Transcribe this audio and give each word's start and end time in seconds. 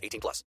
18 0.00 0.20
plus. 0.20 0.44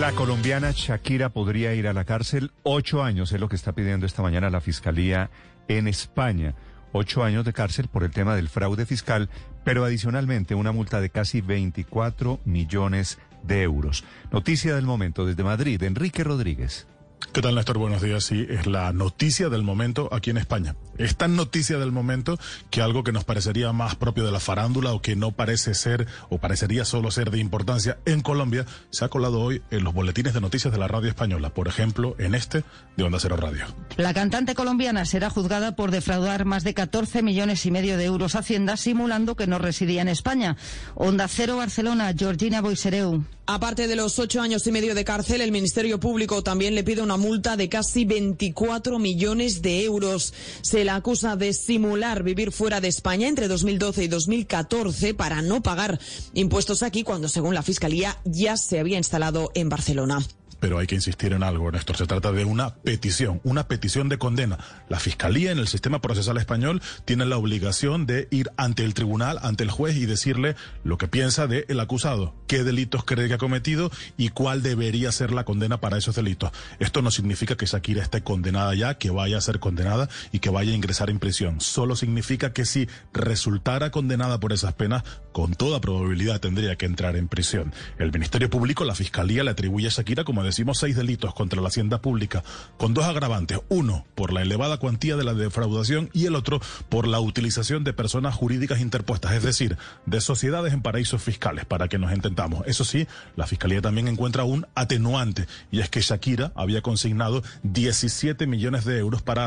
La 0.00 0.12
colombiana 0.12 0.72
Shakira 0.72 1.28
podría 1.28 1.74
ir 1.74 1.86
a 1.86 1.92
la 1.92 2.04
cárcel. 2.04 2.50
Ocho 2.64 3.04
años 3.04 3.30
es 3.30 3.40
lo 3.40 3.48
que 3.48 3.54
está 3.54 3.72
pidiendo 3.72 4.06
esta 4.06 4.22
mañana 4.22 4.50
la 4.50 4.60
Fiscalía 4.60 5.30
en 5.68 5.86
España. 5.86 6.54
Ocho 6.92 7.22
años 7.22 7.44
de 7.44 7.52
cárcel 7.52 7.88
por 7.88 8.02
el 8.02 8.10
tema 8.10 8.34
del 8.34 8.48
fraude 8.48 8.86
fiscal, 8.86 9.28
pero 9.62 9.84
adicionalmente 9.84 10.54
una 10.54 10.72
multa 10.72 11.00
de 11.00 11.10
casi 11.10 11.40
24 11.40 12.40
millones 12.44 13.18
de 13.44 13.62
euros. 13.62 14.04
Noticia 14.32 14.74
del 14.74 14.86
momento 14.86 15.26
desde 15.26 15.44
Madrid, 15.44 15.82
Enrique 15.82 16.24
Rodríguez. 16.24 16.86
¿Qué 17.32 17.42
tal, 17.42 17.56
Néstor? 17.56 17.78
Buenos 17.78 18.02
días. 18.02 18.24
Sí, 18.24 18.46
es 18.48 18.66
la 18.66 18.92
noticia 18.92 19.48
del 19.48 19.62
momento 19.62 20.08
aquí 20.12 20.30
en 20.30 20.36
España. 20.36 20.76
Es 20.98 21.16
tan 21.16 21.34
noticia 21.34 21.78
del 21.78 21.90
momento 21.90 22.38
que 22.70 22.80
algo 22.80 23.02
que 23.02 23.10
nos 23.10 23.24
parecería 23.24 23.72
más 23.72 23.96
propio 23.96 24.24
de 24.24 24.30
la 24.30 24.38
farándula 24.38 24.92
o 24.92 25.02
que 25.02 25.16
no 25.16 25.32
parece 25.32 25.74
ser 25.74 26.06
o 26.28 26.38
parecería 26.38 26.84
solo 26.84 27.10
ser 27.10 27.30
de 27.32 27.38
importancia 27.38 27.98
en 28.04 28.20
Colombia 28.20 28.66
se 28.90 29.04
ha 29.04 29.08
colado 29.08 29.40
hoy 29.40 29.62
en 29.70 29.82
los 29.82 29.92
boletines 29.92 30.34
de 30.34 30.40
noticias 30.40 30.72
de 30.72 30.78
la 30.78 30.86
radio 30.86 31.08
española, 31.08 31.50
por 31.50 31.66
ejemplo, 31.66 32.14
en 32.18 32.36
este 32.36 32.64
de 32.96 33.02
Onda 33.02 33.18
Cero 33.20 33.36
Radio. 33.36 33.64
La 33.96 34.14
cantante 34.14 34.54
colombiana 34.54 35.04
será 35.04 35.30
juzgada 35.30 35.74
por 35.74 35.90
defraudar 35.90 36.44
más 36.44 36.62
de 36.62 36.74
14 36.74 37.22
millones 37.22 37.66
y 37.66 37.72
medio 37.72 37.96
de 37.96 38.04
euros 38.04 38.36
a 38.36 38.40
Hacienda 38.40 38.76
simulando 38.76 39.34
que 39.34 39.48
no 39.48 39.58
residía 39.58 40.02
en 40.02 40.08
España. 40.08 40.56
Onda 40.94 41.26
Cero 41.26 41.56
Barcelona, 41.56 42.12
Georgina 42.16 42.60
Boisereu. 42.60 43.24
Aparte 43.46 43.88
de 43.88 43.96
los 43.96 44.18
ocho 44.18 44.40
años 44.40 44.66
y 44.66 44.72
medio 44.72 44.94
de 44.94 45.04
cárcel, 45.04 45.42
el 45.42 45.52
Ministerio 45.52 46.00
Público 46.00 46.42
también 46.42 46.74
le 46.74 46.82
pide 46.82 47.02
una 47.02 47.18
multa 47.18 47.58
de 47.58 47.68
casi 47.68 48.06
24 48.06 48.98
millones 48.98 49.60
de 49.60 49.84
euros. 49.84 50.32
Se 50.62 50.82
la 50.82 50.94
acusa 50.94 51.36
de 51.36 51.52
simular 51.52 52.22
vivir 52.22 52.52
fuera 52.52 52.80
de 52.80 52.88
España 52.88 53.28
entre 53.28 53.46
2012 53.46 54.04
y 54.04 54.08
2014 54.08 55.12
para 55.12 55.42
no 55.42 55.62
pagar 55.62 56.00
impuestos 56.32 56.82
aquí 56.82 57.02
cuando, 57.02 57.28
según 57.28 57.54
la 57.54 57.62
Fiscalía, 57.62 58.18
ya 58.24 58.56
se 58.56 58.80
había 58.80 58.96
instalado 58.96 59.50
en 59.54 59.68
Barcelona 59.68 60.24
pero 60.60 60.78
hay 60.78 60.86
que 60.86 60.94
insistir 60.94 61.32
en 61.32 61.42
algo, 61.42 61.70
Néstor. 61.70 61.96
Se 61.96 62.06
trata 62.06 62.32
de 62.32 62.44
una 62.44 62.74
petición, 62.76 63.40
una 63.44 63.68
petición 63.68 64.08
de 64.08 64.18
condena. 64.18 64.58
La 64.88 64.98
Fiscalía 64.98 65.50
en 65.50 65.58
el 65.58 65.68
sistema 65.68 66.00
procesal 66.00 66.36
español 66.36 66.82
tiene 67.04 67.26
la 67.26 67.36
obligación 67.36 68.06
de 68.06 68.28
ir 68.30 68.50
ante 68.56 68.84
el 68.84 68.94
tribunal, 68.94 69.38
ante 69.42 69.64
el 69.64 69.70
juez 69.70 69.96
y 69.96 70.06
decirle 70.06 70.56
lo 70.84 70.98
que 70.98 71.08
piensa 71.08 71.46
del 71.46 71.64
el 71.68 71.80
acusado, 71.80 72.34
qué 72.46 72.62
delitos 72.64 73.04
cree 73.04 73.28
que 73.28 73.34
ha 73.34 73.38
cometido 73.38 73.90
y 74.16 74.28
cuál 74.28 74.62
debería 74.62 75.10
ser 75.12 75.32
la 75.32 75.44
condena 75.44 75.80
para 75.80 75.98
esos 75.98 76.14
delitos. 76.14 76.52
Esto 76.78 77.02
no 77.02 77.10
significa 77.10 77.56
que 77.56 77.66
Shakira 77.66 78.02
esté 78.02 78.22
condenada 78.22 78.74
ya, 78.74 78.94
que 78.94 79.10
vaya 79.10 79.38
a 79.38 79.40
ser 79.40 79.58
condenada 79.58 80.08
y 80.30 80.38
que 80.38 80.50
vaya 80.50 80.72
a 80.72 80.74
ingresar 80.76 81.10
en 81.10 81.18
prisión. 81.18 81.60
Solo 81.60 81.96
significa 81.96 82.52
que 82.52 82.64
si 82.64 82.88
resultara 83.12 83.90
condenada 83.90 84.38
por 84.40 84.52
esas 84.52 84.74
penas, 84.74 85.02
con 85.32 85.54
toda 85.54 85.80
probabilidad 85.80 86.40
tendría 86.40 86.76
que 86.76 86.86
entrar 86.86 87.16
en 87.16 87.28
prisión. 87.28 87.72
El 87.98 88.12
Ministerio 88.12 88.48
Público, 88.48 88.84
la 88.84 88.94
Fiscalía 88.94 89.42
le 89.42 89.50
atribuye 89.50 89.88
a 89.88 89.90
Shakira 89.90 90.22
como 90.22 90.43
decimos, 90.44 90.78
seis 90.78 90.96
delitos 90.96 91.34
contra 91.34 91.60
la 91.60 91.68
hacienda 91.68 92.00
pública, 92.00 92.44
con 92.76 92.94
dos 92.94 93.04
agravantes. 93.04 93.60
Uno, 93.68 94.06
por 94.14 94.32
la 94.32 94.42
elevada 94.42 94.78
cuantía 94.78 95.16
de 95.16 95.24
la 95.24 95.34
defraudación 95.34 96.10
y 96.12 96.26
el 96.26 96.36
otro, 96.36 96.60
por 96.88 97.06
la 97.06 97.20
utilización 97.20 97.84
de 97.84 97.92
personas 97.92 98.34
jurídicas 98.34 98.80
interpuestas, 98.80 99.32
es 99.32 99.42
decir, 99.42 99.76
de 100.06 100.20
sociedades 100.20 100.72
en 100.72 100.82
paraísos 100.82 101.22
fiscales, 101.22 101.64
para 101.64 101.88
que 101.88 101.98
nos 101.98 102.12
entendamos. 102.12 102.66
Eso 102.66 102.84
sí, 102.84 103.06
la 103.36 103.46
Fiscalía 103.46 103.80
también 103.80 104.08
encuentra 104.08 104.44
un 104.44 104.66
atenuante, 104.74 105.46
y 105.70 105.80
es 105.80 105.88
que 105.88 106.00
Shakira 106.00 106.52
había 106.54 106.82
consignado 106.82 107.42
17 107.62 108.46
millones 108.46 108.84
de 108.84 108.98
euros 108.98 109.22
para... 109.22 109.46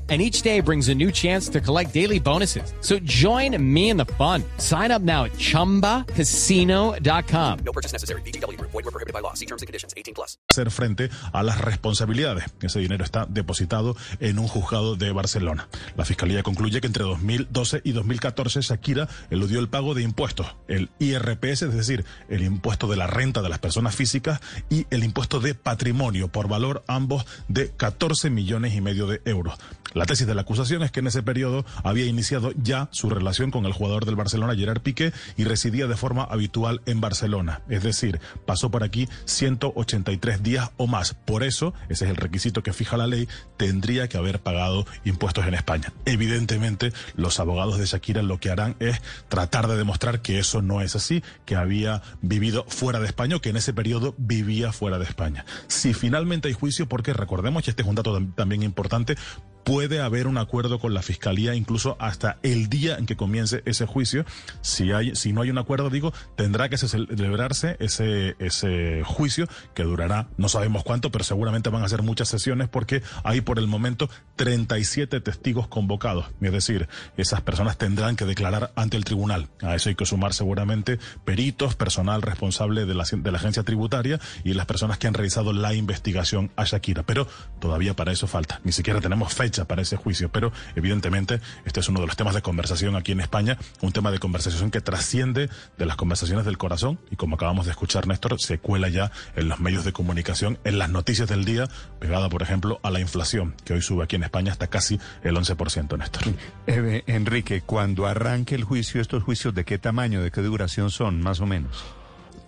and 0.11 0.21
each 0.21 0.43
day 0.43 0.59
brings 0.59 0.89
a 0.89 0.93
new 0.93 1.09
chance 1.09 1.49
to 1.49 1.59
collect 1.61 1.93
daily 1.93 2.19
bonuses. 2.19 2.73
So 2.81 2.99
join 2.99 3.55
me 3.57 3.89
in 3.89 3.97
the 3.97 4.05
fun. 4.17 4.43
Sign 4.57 4.91
up 4.91 5.01
now 5.01 5.23
at 5.23 5.31
chumbacasino.com. 5.37 7.59
No 7.63 7.71
purchase 7.71 7.93
necessary. 7.93 8.21
BGW. 8.23 8.59
Void 8.59 8.73
were 8.73 8.91
prohibited 8.91 9.13
by 9.13 9.21
law. 9.21 9.33
See 9.33 9.45
terms 9.45 9.61
and 9.61 9.67
conditions 9.67 9.93
18 9.95 10.13
plus. 10.13 10.37
Hacer 10.49 10.69
frente 10.69 11.09
a 11.31 11.43
las 11.43 11.61
responsabilidades. 11.61 12.43
Ese 12.61 12.79
dinero 12.79 13.05
está 13.05 13.25
depositado 13.25 13.95
en 14.19 14.37
un 14.37 14.49
juzgado 14.49 14.97
de 14.97 15.13
Barcelona. 15.13 15.69
La 15.95 16.03
fiscalía 16.03 16.43
concluye 16.43 16.81
que 16.81 16.87
entre 16.87 17.05
2012 17.05 17.79
y 17.85 17.93
2014 17.93 18.59
Shakira 18.61 19.07
eludió 19.29 19.61
el 19.61 19.69
pago 19.69 19.93
de 19.93 20.01
impuestos, 20.01 20.57
el 20.67 20.89
IRPS, 20.99 21.61
es 21.61 21.73
decir, 21.73 22.03
el 22.27 22.43
impuesto 22.43 22.87
de 22.87 22.97
la 22.97 23.07
renta 23.07 23.41
de 23.41 23.47
las 23.47 23.59
personas 23.59 23.95
físicas 23.95 24.41
y 24.69 24.87
el 24.89 25.05
impuesto 25.05 25.39
de 25.39 25.55
patrimonio 25.55 26.27
por 26.27 26.49
valor 26.49 26.83
ambos 26.87 27.25
de 27.47 27.69
14 27.69 28.29
millones 28.29 28.75
y 28.75 28.81
medio 28.81 29.07
de 29.07 29.21
euros. 29.23 29.57
La 29.93 30.00
tesis 30.05 30.27
de 30.27 30.35
la 30.35 30.41
acusación 30.41 30.83
es 30.83 30.91
que 30.91 30.99
en 30.99 31.07
ese 31.07 31.23
periodo 31.23 31.65
había 31.83 32.05
iniciado 32.05 32.51
ya 32.61 32.89
su 32.91 33.09
relación 33.09 33.51
con 33.51 33.65
el 33.65 33.73
jugador 33.73 34.05
del 34.05 34.15
Barcelona, 34.15 34.55
Gerard 34.55 34.81
Piqué, 34.81 35.13
y 35.37 35.43
residía 35.43 35.87
de 35.87 35.95
forma 35.95 36.23
habitual 36.23 36.81
en 36.85 37.01
Barcelona. 37.01 37.61
Es 37.69 37.83
decir, 37.83 38.19
pasó 38.45 38.71
por 38.71 38.83
aquí 38.83 39.07
183 39.25 40.43
días 40.43 40.71
o 40.77 40.87
más. 40.87 41.13
Por 41.13 41.43
eso, 41.43 41.73
ese 41.89 42.05
es 42.05 42.11
el 42.11 42.17
requisito 42.17 42.63
que 42.63 42.73
fija 42.73 42.97
la 42.97 43.07
ley, 43.07 43.27
tendría 43.57 44.07
que 44.07 44.17
haber 44.17 44.41
pagado 44.41 44.85
impuestos 45.05 45.45
en 45.45 45.53
España. 45.53 45.93
Evidentemente, 46.05 46.93
los 47.15 47.39
abogados 47.39 47.77
de 47.77 47.85
Shakira 47.85 48.21
lo 48.21 48.39
que 48.39 48.49
harán 48.49 48.75
es 48.79 49.01
tratar 49.29 49.67
de 49.67 49.77
demostrar 49.77 50.21
que 50.21 50.39
eso 50.39 50.61
no 50.61 50.81
es 50.81 50.95
así, 50.95 51.23
que 51.45 51.55
había 51.55 52.01
vivido 52.21 52.65
fuera 52.67 52.99
de 52.99 53.07
España 53.07 53.35
o 53.35 53.41
que 53.41 53.49
en 53.49 53.57
ese 53.57 53.73
periodo 53.73 54.15
vivía 54.17 54.71
fuera 54.71 54.99
de 54.99 55.05
España. 55.05 55.45
Si 55.67 55.93
finalmente 55.93 56.47
hay 56.47 56.53
juicio, 56.53 56.87
porque 56.87 57.13
recordemos, 57.13 57.67
y 57.67 57.69
este 57.69 57.83
es 57.83 57.87
un 57.87 57.95
dato 57.95 58.21
también 58.35 58.63
importante, 58.63 59.15
puede 59.63 60.01
haber 60.01 60.27
un 60.27 60.37
acuerdo 60.37 60.79
con 60.79 60.93
la 60.93 61.01
fiscalía 61.01 61.55
incluso 61.55 61.95
hasta 61.99 62.37
el 62.43 62.69
día 62.69 62.97
en 62.97 63.05
que 63.05 63.15
comience 63.15 63.61
ese 63.65 63.85
juicio. 63.85 64.25
Si 64.61 64.91
hay, 64.91 65.15
si 65.15 65.33
no 65.33 65.41
hay 65.41 65.49
un 65.49 65.57
acuerdo, 65.57 65.89
digo, 65.89 66.13
tendrá 66.35 66.69
que 66.69 66.77
celebrarse 66.77 67.77
ese, 67.79 68.35
ese 68.39 69.03
juicio 69.05 69.47
que 69.73 69.83
durará 69.83 70.27
no 70.37 70.49
sabemos 70.49 70.83
cuánto, 70.83 71.11
pero 71.11 71.23
seguramente 71.23 71.69
van 71.69 71.83
a 71.83 71.89
ser 71.89 72.01
muchas 72.01 72.29
sesiones 72.29 72.69
porque 72.69 73.03
hay 73.23 73.41
por 73.41 73.59
el 73.59 73.67
momento 73.67 74.09
37 74.35 75.21
testigos 75.21 75.67
convocados. 75.67 76.25
Es 76.41 76.51
decir, 76.51 76.87
esas 77.17 77.41
personas 77.41 77.77
tendrán 77.77 78.15
que 78.15 78.25
declarar 78.25 78.71
ante 78.75 78.97
el 78.97 79.05
tribunal. 79.05 79.49
A 79.61 79.75
eso 79.75 79.89
hay 79.89 79.95
que 79.95 80.05
sumar 80.05 80.33
seguramente 80.33 80.99
peritos, 81.25 81.75
personal 81.75 82.21
responsable 82.21 82.85
de 82.85 82.93
la, 82.95 83.03
de 83.03 83.31
la 83.31 83.37
agencia 83.37 83.63
tributaria 83.63 84.19
y 84.43 84.53
las 84.53 84.65
personas 84.65 84.97
que 84.97 85.07
han 85.07 85.13
realizado 85.13 85.53
la 85.53 85.73
investigación 85.73 86.51
a 86.55 86.65
Shakira. 86.65 87.03
Pero 87.03 87.27
todavía 87.59 87.95
para 87.95 88.11
eso 88.11 88.27
falta. 88.27 88.59
Ni 88.63 88.71
siquiera 88.71 89.01
tenemos 89.01 89.33
fecha 89.33 89.50
para 89.65 89.81
ese 89.81 89.97
juicio, 89.97 90.29
pero 90.29 90.51
evidentemente 90.75 91.41
este 91.65 91.81
es 91.81 91.89
uno 91.89 91.99
de 91.99 92.07
los 92.07 92.15
temas 92.15 92.33
de 92.33 92.41
conversación 92.41 92.95
aquí 92.95 93.11
en 93.11 93.19
España, 93.19 93.57
un 93.81 93.91
tema 93.91 94.11
de 94.11 94.19
conversación 94.19 94.71
que 94.71 94.81
trasciende 94.81 95.49
de 95.77 95.85
las 95.85 95.95
conversaciones 95.97 96.45
del 96.45 96.57
corazón 96.57 96.99
y 97.09 97.15
como 97.15 97.35
acabamos 97.35 97.65
de 97.65 97.71
escuchar 97.71 98.07
Néstor, 98.07 98.39
se 98.39 98.59
cuela 98.59 98.89
ya 98.89 99.11
en 99.35 99.49
los 99.49 99.59
medios 99.59 99.83
de 99.83 99.91
comunicación, 99.91 100.59
en 100.63 100.79
las 100.79 100.89
noticias 100.89 101.27
del 101.27 101.45
día, 101.45 101.67
pegada 101.99 102.29
por 102.29 102.41
ejemplo 102.41 102.79
a 102.83 102.89
la 102.89 102.99
inflación, 102.99 103.55
que 103.65 103.73
hoy 103.73 103.81
sube 103.81 104.03
aquí 104.03 104.15
en 104.15 104.23
España 104.23 104.51
hasta 104.51 104.67
casi 104.67 104.99
el 105.23 105.35
11%, 105.35 105.97
Néstor. 105.97 106.23
Eh, 106.67 107.03
Enrique, 107.07 107.61
cuando 107.61 108.05
arranque 108.07 108.55
el 108.55 108.63
juicio, 108.63 109.01
¿estos 109.01 109.23
juicios 109.23 109.53
de 109.53 109.65
qué 109.65 109.77
tamaño, 109.77 110.21
de 110.21 110.31
qué 110.31 110.41
duración 110.41 110.89
son, 110.91 111.21
más 111.21 111.41
o 111.41 111.45
menos? 111.45 112.00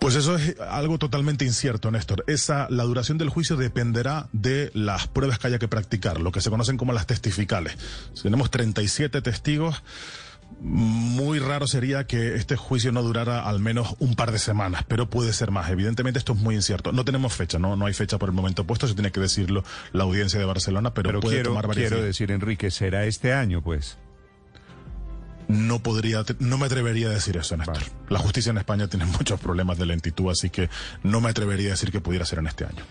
Pues 0.04 0.16
eso 0.16 0.36
es 0.36 0.60
algo 0.60 0.98
totalmente 0.98 1.46
incierto, 1.46 1.90
Néstor. 1.90 2.24
Esa, 2.26 2.66
la 2.68 2.82
duración 2.82 3.16
del 3.16 3.30
juicio 3.30 3.56
dependerá 3.56 4.28
de 4.32 4.70
las 4.74 5.08
pruebas 5.08 5.38
que 5.38 5.46
haya 5.46 5.58
que 5.58 5.66
practicar, 5.66 6.20
lo 6.20 6.30
que 6.30 6.42
se 6.42 6.50
conocen 6.50 6.76
como 6.76 6.92
las 6.92 7.06
testificales. 7.06 7.78
Si 8.12 8.24
tenemos 8.24 8.50
37 8.50 9.22
testigos, 9.22 9.82
muy 10.60 11.38
raro 11.38 11.66
sería 11.66 12.06
que 12.06 12.34
este 12.34 12.54
juicio 12.54 12.92
no 12.92 13.02
durara 13.02 13.48
al 13.48 13.60
menos 13.60 13.96
un 13.98 14.14
par 14.14 14.30
de 14.30 14.38
semanas, 14.38 14.84
pero 14.86 15.08
puede 15.08 15.32
ser 15.32 15.50
más. 15.50 15.70
Evidentemente 15.70 16.18
esto 16.18 16.34
es 16.34 16.38
muy 16.38 16.54
incierto. 16.54 16.92
No 16.92 17.06
tenemos 17.06 17.32
fecha, 17.32 17.58
no, 17.58 17.74
no 17.74 17.86
hay 17.86 17.94
fecha 17.94 18.18
por 18.18 18.28
el 18.28 18.34
momento 18.34 18.64
puesto, 18.64 18.86
se 18.86 18.92
tiene 18.92 19.10
que 19.10 19.20
decirlo 19.20 19.64
la 19.94 20.04
audiencia 20.04 20.38
de 20.38 20.44
Barcelona, 20.44 20.92
pero, 20.92 21.18
puede 21.18 21.36
quiero, 21.36 21.48
tomar 21.48 21.66
varias 21.66 21.88
Quiero 21.88 22.04
decir, 22.04 22.30
Enrique, 22.30 22.70
será 22.70 23.06
este 23.06 23.32
año, 23.32 23.62
pues. 23.62 23.96
No 25.48 25.78
podría, 25.78 26.24
no 26.38 26.58
me 26.58 26.66
atrevería 26.66 27.08
a 27.08 27.10
decir 27.10 27.36
eso, 27.36 27.56
Néstor. 27.56 27.82
La 28.08 28.18
justicia 28.18 28.50
en 28.50 28.58
España 28.58 28.88
tiene 28.88 29.04
muchos 29.18 29.40
problemas 29.40 29.78
de 29.78 29.86
lentitud, 29.86 30.30
así 30.30 30.50
que 30.50 30.68
no 31.02 31.20
me 31.20 31.30
atrevería 31.30 31.68
a 31.68 31.70
decir 31.72 31.90
que 31.90 32.00
pudiera 32.00 32.24
ser 32.24 32.38
en 32.38 32.46
este 32.46 32.64
año. 32.64 32.84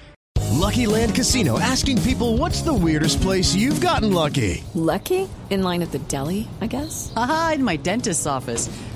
Lucky 0.51 0.85
Land 0.85 1.15
Casino 1.15 1.59
asking 1.59 2.01
people 2.03 2.37
what's 2.37 2.61
the 2.61 2.73
weirdest 2.73 3.21
place 3.21 3.55
you've 3.55 3.81
gotten 3.81 4.13
lucky? 4.13 4.63
Lucky? 4.75 5.27
In 5.49 5.63
line 5.63 5.81
at 5.81 5.91
the 5.91 5.99
deli, 6.07 6.47
I 6.61 6.67
guess? 6.67 7.11
Aha, 7.15 7.53
in 7.55 7.63
my 7.63 7.75
dentist's 7.75 8.25
office. 8.27 8.69